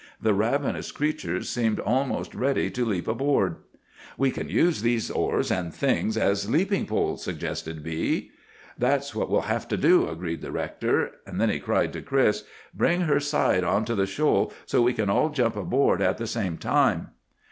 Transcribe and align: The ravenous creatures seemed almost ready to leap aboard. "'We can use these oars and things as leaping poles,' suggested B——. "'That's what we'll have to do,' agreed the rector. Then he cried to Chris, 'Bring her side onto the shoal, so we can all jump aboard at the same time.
The 0.19 0.33
ravenous 0.33 0.91
creatures 0.91 1.47
seemed 1.47 1.79
almost 1.79 2.33
ready 2.33 2.71
to 2.71 2.83
leap 2.85 3.07
aboard. 3.07 3.57
"'We 4.17 4.31
can 4.31 4.49
use 4.49 4.81
these 4.81 5.11
oars 5.11 5.51
and 5.51 5.71
things 5.71 6.17
as 6.17 6.49
leaping 6.49 6.87
poles,' 6.87 7.23
suggested 7.23 7.83
B——. 7.83 8.31
"'That's 8.79 9.13
what 9.13 9.29
we'll 9.29 9.41
have 9.41 9.67
to 9.67 9.77
do,' 9.77 10.07
agreed 10.09 10.41
the 10.41 10.51
rector. 10.51 11.11
Then 11.31 11.49
he 11.51 11.59
cried 11.59 11.93
to 11.93 12.01
Chris, 12.01 12.43
'Bring 12.73 13.01
her 13.01 13.19
side 13.19 13.63
onto 13.63 13.93
the 13.93 14.07
shoal, 14.07 14.51
so 14.65 14.81
we 14.81 14.93
can 14.93 15.07
all 15.11 15.29
jump 15.29 15.55
aboard 15.55 16.01
at 16.01 16.17
the 16.17 16.25
same 16.25 16.57
time. 16.57 17.09